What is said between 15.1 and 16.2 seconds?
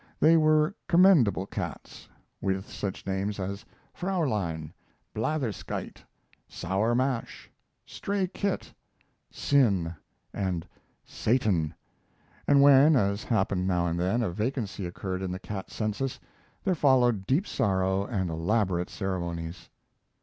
in the cat census